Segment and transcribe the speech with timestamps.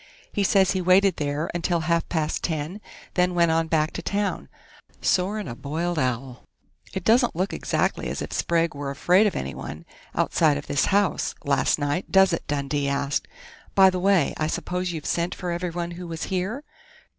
[0.33, 2.81] He says he waited there until half past ten,
[3.13, 4.49] then went on back to town,
[4.99, 6.43] sore'n a boiled owl."
[6.91, 9.85] "It doesn't look exactly as if Sprague were afraid of anyone
[10.15, 13.27] outside of this house last night, does it?" Dundee asked.
[13.75, 16.63] "By the way, I suppose you've sent for everyone who was here?"